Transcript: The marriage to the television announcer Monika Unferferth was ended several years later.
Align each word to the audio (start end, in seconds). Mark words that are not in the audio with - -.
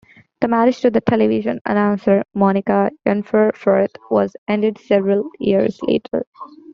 The 0.39 0.47
marriage 0.47 0.81
to 0.81 0.89
the 0.89 0.99
television 0.99 1.59
announcer 1.63 2.23
Monika 2.35 2.89
Unferferth 3.05 3.97
was 4.09 4.35
ended 4.47 4.79
several 4.79 5.29
years 5.39 5.79
later. 5.83 6.25